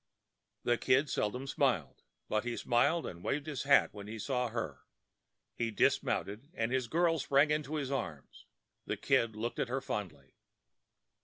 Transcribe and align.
The 0.63 0.79
Kid 0.79 1.11
seldom 1.11 1.45
smiled; 1.45 2.01
but 2.27 2.43
he 2.43 2.57
smiled 2.57 3.05
and 3.05 3.23
waved 3.23 3.45
his 3.45 3.65
hat 3.65 3.93
when 3.93 4.07
he 4.07 4.17
saw 4.17 4.47
her. 4.47 4.79
He 5.53 5.69
dismounted, 5.69 6.49
and 6.55 6.71
his 6.71 6.87
girl 6.87 7.19
sprang 7.19 7.51
into 7.51 7.75
his 7.75 7.91
arms. 7.91 8.47
The 8.87 8.97
Kid 8.97 9.35
looked 9.35 9.59
at 9.59 9.69
her 9.69 9.79
fondly. 9.79 10.33